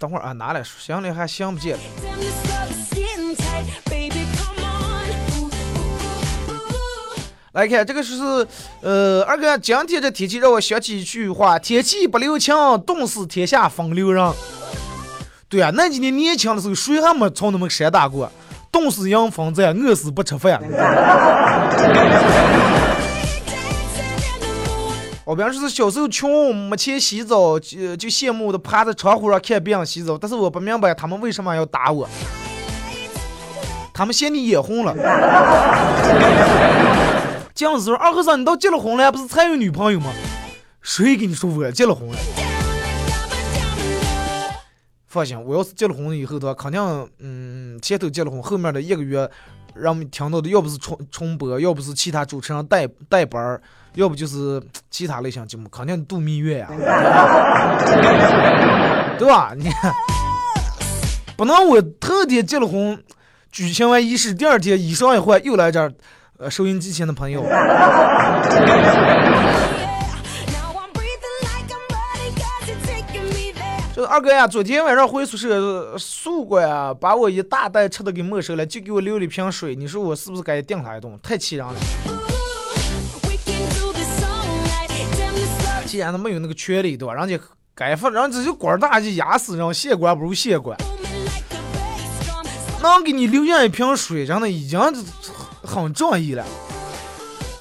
[0.00, 1.82] 等会儿啊，拿来行了还想不见了。
[7.52, 8.14] 来看这个是
[8.80, 12.54] 呃，二哥，今天这天气让我想起一句话：天气不留情，
[12.86, 14.32] 冻死天下风流人。
[15.50, 18.32] 对啊，那几年年轻的时候，谁还没从那么山打过？
[18.72, 20.58] 冻死迎风站，饿死不吃饭。
[25.30, 32.08] 我平时是小时候穷，没钱洗澡，就就羡慕的趴在窗户上看别人洗澡，但是我不明白他们为什么要打我。
[33.94, 34.92] 他们嫌你眼红了。
[37.54, 40.12] 这样子说，二和尚，你都结了婚了，不是才有女朋友吗？
[40.82, 42.16] 谁跟你说我结了婚了？
[45.06, 49.30] 放心，我要是结了婚以后的话，肯定，嗯，前头结了婚，后面的一个月，
[49.74, 53.60] 让我们听到的要不是重重播，要不是其他主持人带带班儿，
[53.94, 56.68] 要不就是其他类型节目，肯定度蜜月呀，
[59.18, 59.52] 对吧？
[59.56, 59.92] 你看，
[61.36, 63.02] 不能我特地结了婚，
[63.52, 65.92] 举行完仪式，第二天衣裳一换，又来这儿，
[66.38, 67.44] 呃，收音机前的朋友。
[74.10, 79.76] 二哥呀，昨天晚上回宿舍，宿管啊把我一大袋吃的给没收了，就给我留了一瓶水。
[79.76, 81.16] 你说我是不是该顶他一顿？
[81.22, 81.74] 太气人了！
[85.86, 87.14] 既然他没有那个权利，对吧？
[87.14, 87.38] 人家
[87.72, 90.76] 该放，人家就官大就压死人，县官不如县官。
[92.82, 94.80] 能给你留下一瓶水，真的已经
[95.62, 96.44] 很仗义了。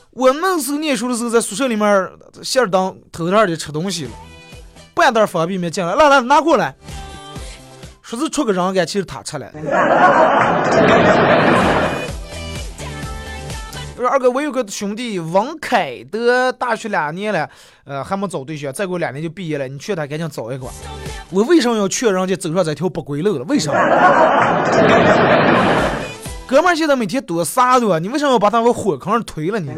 [0.10, 4.12] 我那时候念书的时候，在宿舍里面闲着当偷偷的吃东西了。
[5.00, 6.76] 半袋方便面进来，来来拿过来。
[8.02, 9.48] 说是出个人干，其实他吃了。
[13.96, 17.50] 我说二哥，我有个兄弟王凯德，大学两年了，
[17.86, 19.68] 呃，还没找对象，再过两年就毕业了。
[19.70, 20.68] 你劝他赶紧找一个。
[21.30, 23.46] 我为什么要劝人家走上这条不归路了？
[23.46, 23.80] 为什么？
[26.46, 29.70] 哥们儿现在每天多啥多，你为什么要把他往火坑上推了你？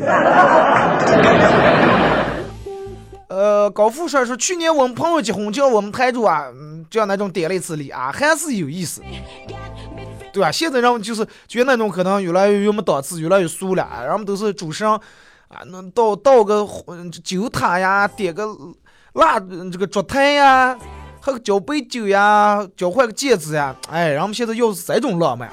[3.31, 6.47] 呃，高富帅说，去年我们朋友结婚，叫我们台主啊，
[6.89, 9.01] 叫那种点了一次礼啊，还是有意思，
[10.33, 10.51] 对吧？
[10.51, 14.91] 现在人们就是觉得那种可能越来越没档次，越来越俗了，人们都是主持人
[15.47, 16.67] 啊，能倒倒个
[17.23, 18.45] 酒塔呀，点个
[19.13, 20.77] 蜡这个烛台呀，
[21.21, 25.49] 喝个交杯酒呀，交换个戒指呀，哎，人们现在要是这种浪漫。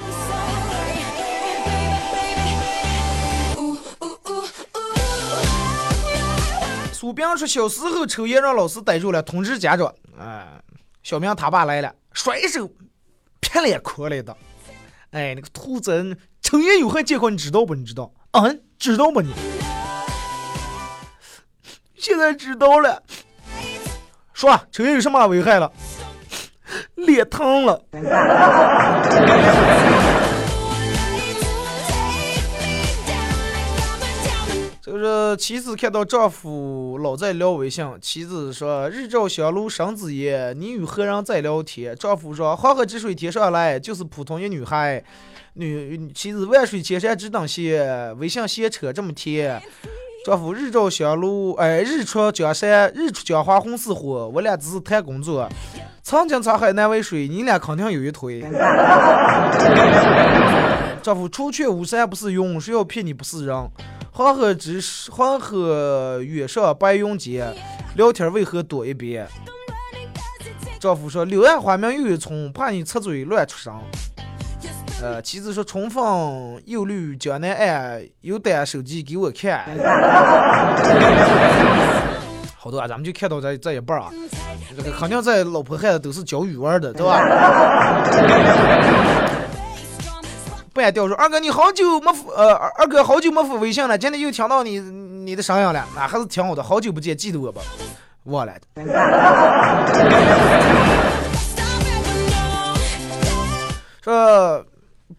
[6.98, 9.94] 苏兵说：“小时候抽烟让老师逮住了，通知家长。
[10.18, 10.60] 哎，
[11.04, 12.68] 小明他爸来了，甩手
[13.38, 14.36] 劈脸哭了的。
[15.12, 17.72] 哎，那个兔子抽烟有害健康，你知道不？
[17.76, 18.12] 你知道？
[18.32, 19.22] 嗯，知道不？
[19.22, 19.32] 你
[21.94, 23.00] 现在知道了。
[24.32, 25.72] 说抽烟有什么危害了？
[26.96, 27.80] 脸烫了。”
[34.98, 45.00] 就是妻子看到丈夫老在聊微信，妻子说：“日照香炉生紫烟，你与何人在聊天？”丈夫说：“黄河之水天上来，就是普通一女孩。”
[45.54, 49.62] 女妻子：“万水千山只等闲，微信闲扯这么甜。”
[50.26, 54.28] 丈夫：“日照香炉，哎，日出江山，日出江花红似火。
[54.34, 55.48] 我俩只是谈工作，
[56.02, 58.40] 曾经沧海难为水，你俩肯定有一腿。
[61.00, 63.70] ”丈夫：“除却巫山不是云，谁要骗你不是人？”
[64.18, 67.54] 黄河之黄河远上白云间，
[67.94, 69.24] 聊天为何多一边？
[70.80, 73.72] 丈夫说：“柳暗花明又一村，怕你插嘴乱出声。”
[75.00, 79.64] 呃，妻子说：“重逢又绿江南岸，有带手机给我看。
[82.58, 84.10] ”好多啊，咱们就看到这这一半啊，
[84.76, 87.22] 这个肯定在老婆孩子都是教语文的，对吧？
[90.78, 97.60] 半吊说二哥你好久没呃二哥好久没发微信了，今天又听到你你的声音了，那还是挺好的，好久不见，记得我吧？
[98.24, 98.52] 忘了。
[104.00, 104.64] 说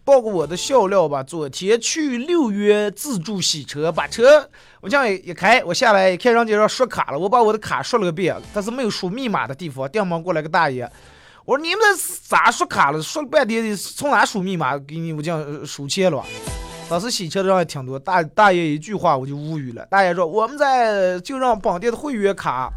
[0.02, 4.48] 报个我的笑料吧，昨天去六月自助洗车，把车
[4.80, 10.90] 我这样一开，我下来一看人家要刷卡了，我把我的卡刷了个遍，但是没有输密码的地方，电门过来个大爷。
[11.46, 11.96] 我说你们这
[12.28, 13.00] 咋输卡了？
[13.00, 16.22] 说了半天，从哪输密码给你们讲输钱了？
[16.88, 19.86] 当时洗车的人也挺多，大大爷一句话我就无语了。
[19.86, 22.70] 大爷说：“我们在就让绑定的会员卡，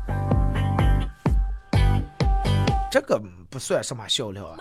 [2.90, 4.58] 这个不算什么笑料啊。”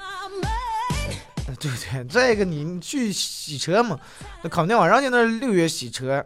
[1.60, 3.98] 对不对，再一个你去洗车嘛，
[4.42, 6.24] 那肯定啊，人家那六月洗车，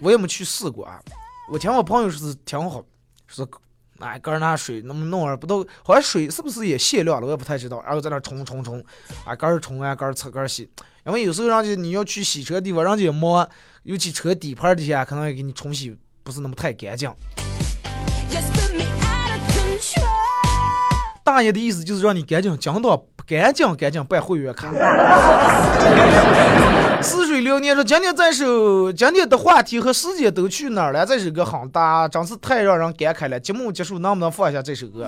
[0.00, 1.00] 我也没去试过啊。
[1.50, 2.84] 我听我朋友说是挺好，
[3.26, 3.48] 说。
[4.00, 7.26] 哎，搁那水那么弄啊，不都好像水是不是也限量了？
[7.26, 7.80] 我也不太知道。
[7.84, 8.82] 然后在那冲冲冲，
[9.24, 10.68] 啊，搁儿冲啊，搁儿擦，搁儿洗。
[11.06, 13.48] 因为有时候人家你要去洗车的地方，人家也忙，
[13.84, 17.10] 尤其车底盘底下可能也给你冲洗不是那么太干净。
[21.22, 24.72] 大爷的意思就是让你赶紧讲到赶紧赶紧办会员卡。
[27.02, 31.04] 似水流年说今天这首今天的话题和时间都去哪儿了？
[31.06, 33.40] 这首歌很大，真是太让人感慨了。
[33.40, 35.06] 节目结束能不能放一下这首歌？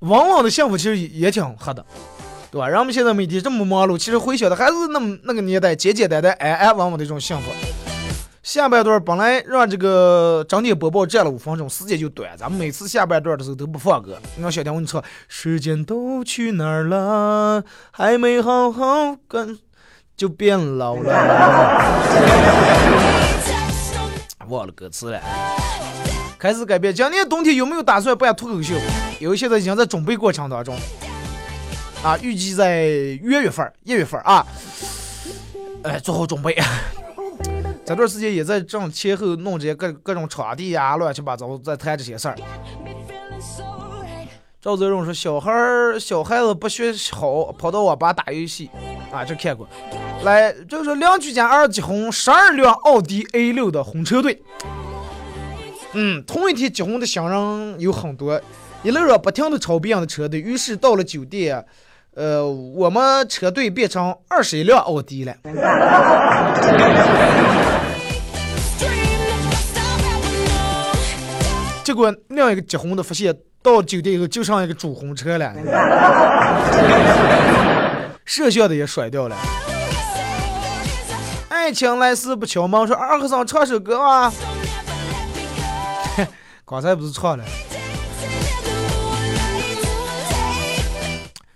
[0.00, 1.84] 往往的幸福其实也挺黑的，
[2.50, 2.68] 对吧？
[2.68, 7.50] 人们现在每天这么忙碌，其实回想的还是那么那个年代简简单单安安稳稳的一种幸福。
[8.42, 14.18] 下半段本来让这个整点播报占了五分钟，时间就短，咱们每次下半段的时候都不放歌。
[14.36, 17.62] 你让小天我你唱，时间都去哪儿了？
[17.90, 19.58] 还没好好跟，
[20.16, 21.12] 就变老了。
[24.48, 25.20] 忘了歌词了。
[26.38, 26.94] 开始改变。
[26.94, 28.74] 今年冬天有没有打算办脱口秀？
[29.18, 30.76] 因为现在已经在准备过程当中。
[32.02, 34.46] 啊，预计在月月份、一月份啊，
[35.84, 36.54] 哎，做好准备。
[37.86, 42.36] 这段时间也在正前后弄这些各各种场地呀，乱七八糟在谈这些事儿。
[44.60, 48.70] 赵泽荣说：“小孩儿小孩子不学好，跑到网吧打游戏
[49.10, 49.68] 啊，这看过。
[50.22, 54.42] 来，就是邻居家二结婚，十二辆奥迪 A 六的红车队。
[55.92, 58.40] 嗯，同一天结婚的新人有很多，
[58.82, 61.64] 一路上不停的超别人的车队，于是到了酒店。”
[62.16, 65.34] 呃，我们车队变成二十一辆奥迪了。
[71.82, 75.52] 结果另一个结婚的发现，到酒店以后就剩一个主婚车了，
[78.24, 79.36] 摄像的也甩掉了。
[81.48, 84.30] 爱情来势不敲门，说二和尚唱首歌啊。
[86.66, 87.44] 刚才不是唱了？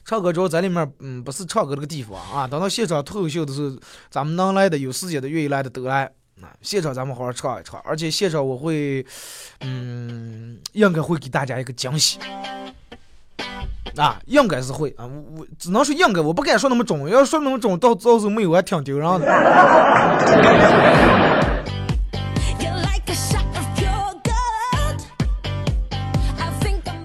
[0.04, 2.46] 唱歌主要在里面，嗯，不是唱歌这个地方啊。
[2.46, 3.76] 等到现场脱口秀的时候，
[4.10, 6.10] 咱们能来的、有时间的、愿意来的都来。
[6.40, 9.04] 啊，现场咱们好好唱一唱，而且现场我会，
[9.60, 12.18] 嗯，应该会给大家一个惊喜。
[13.96, 19.26] 啊，应该是会啊，我我只能说应该，我不敢说那么准，要说那么准，到到时候没有还挺丢人的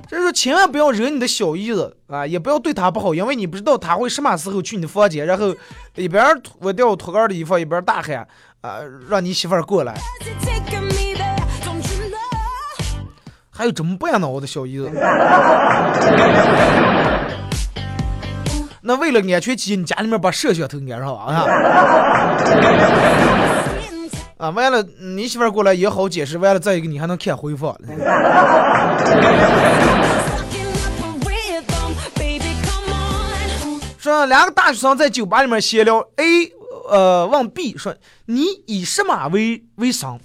[0.09, 0.31] 就是。
[0.33, 5.55] 千万不要惹你的小姨子啊，也不要对她不好，因为你不知道她会什么时候去你的房间，然后
[5.95, 8.27] 一边脱掉脱杆的衣服，一边大喊
[8.61, 9.93] 啊，让你媳妇儿过来。
[13.55, 14.89] 还有这么不要脑的小姨子？
[18.81, 21.45] 那为了安全起见，你家里面把摄像头安上啊！
[24.37, 27.73] 啊，完了，你媳妇过来也好解释，完了再一个你还能看回放。
[33.99, 36.51] 说两个大学生在酒吧里面闲聊，A
[36.89, 37.95] 呃问 B 说
[38.25, 40.19] ：“你以什么为为生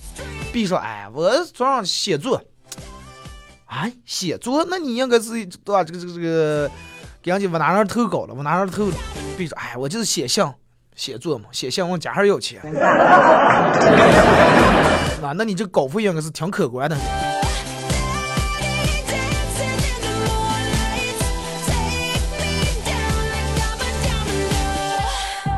[0.53, 2.43] ？”B 说：“哎，我早上写作。”
[3.69, 4.67] 啊，写作？
[4.71, 5.85] 那你应该是对吧？
[5.85, 6.71] 这个这个这个，
[7.23, 8.33] 给人家往哪儿投稿了？
[8.33, 8.91] 往哪上投
[9.37, 10.43] ？B 说：“哎，我就是写信
[10.97, 12.63] 写作嘛，写信问家还要钱。”
[15.21, 16.97] 那那你这稿费应该是挺可观的。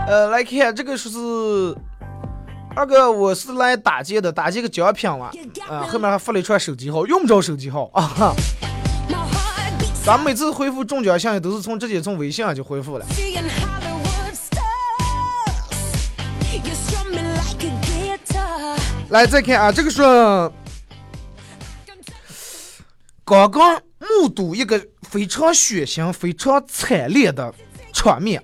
[0.09, 1.77] 呃，来看这个说是
[2.77, 5.31] 二哥，我是来打劫的，打劫个奖品了，
[5.69, 8.35] 啊，后面还发了一串手机号，用不着手机号啊。
[10.05, 13.05] 咱们每次回复中奖信息都是从直接从微信上就回复了。
[19.11, 20.01] 来再看啊，这个是
[23.25, 27.53] 刚刚目睹一个非常血腥、非常惨烈的
[27.93, 28.43] 场面。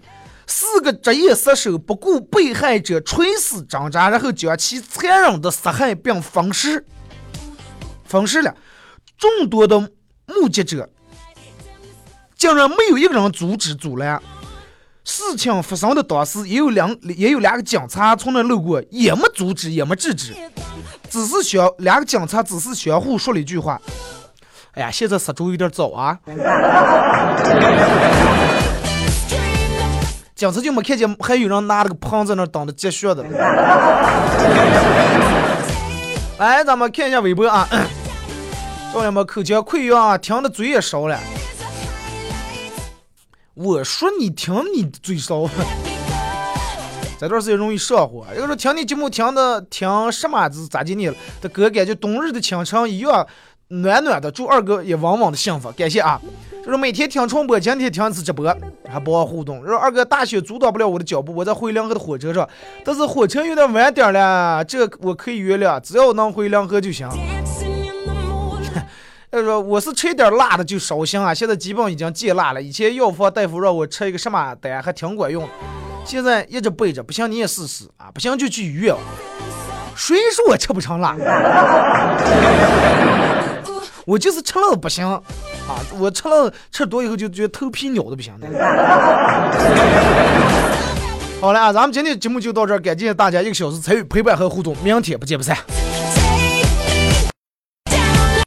[0.58, 6.82] 四个职业杀手不顾被害者垂死挣扎，然后将其残忍的杀害并分尸，
[8.06, 8.54] 分尸了。
[9.18, 9.78] 众多的
[10.24, 10.88] 目击者
[12.38, 14.18] 竟然没有一个人阻止阻拦。
[15.04, 20.34] 事情发生的当时，也有两也有两个警察从那路过，也没阻止，也没制止，
[21.10, 23.78] 只是相两个警察只是相互说了一句话
[24.72, 26.18] ：“哎呀，现在杀猪有点早啊。”
[30.36, 33.24] 警察就没看见还有人拿了个盆在那等着接血的。
[36.38, 37.66] 来，咱们看一下微博啊，
[38.92, 41.18] 少爷们口腔溃疡啊，听的嘴也烧了。
[43.54, 45.48] 我说你听你嘴烧，
[47.18, 48.26] 这段时间容易上火。
[48.36, 51.14] 有个说听你节目听的听什么子咋的你了？
[51.40, 53.26] 这哥感觉冬日的清晨一样
[53.68, 56.20] 暖暖的，祝二哥也稳稳的幸福，感谢啊。
[56.66, 58.44] 就是每天听重播，今天听一次直播，
[58.88, 59.64] 还帮我互动。
[59.64, 62.48] 说二哥大雪阻挡不了我的脚步，我在回凉河的火车上，
[62.84, 67.08] 但是火车有点晚点了，这我可以原谅，只要能回凉河就行。
[69.30, 72.60] 他说我是吃点辣的就烧心啊，现在基本已经戒辣了。
[72.60, 75.48] 以前药房大夫让我吃一个什么丹，还挺管用，
[76.04, 78.92] 现在一直背着，不行你也试试啊，不行就去医院。
[79.94, 81.14] 谁说我吃不成辣？
[84.04, 85.22] 我就是吃了不行。
[85.68, 85.80] 啊！
[85.98, 88.32] 我吃了吃多以后就觉得头皮扭的不行。
[91.40, 95.56] 好好了啊，咱们今天节目就到这儿，感谢大家一个小时参与陪伴和互动，明天不见不散。